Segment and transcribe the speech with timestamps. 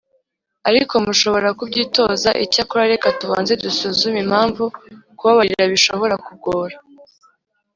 [0.69, 4.63] Ariko mushobora kubyitoza Icyakora reka tubanze dusuzume impamvu
[5.17, 6.75] kubabarira bishobora kugora